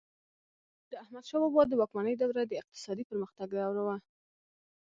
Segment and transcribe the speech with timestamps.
[0.89, 3.97] د احمدشاه بابا د واکمنۍ دوره د اقتصادي پرمختګ دوره وه.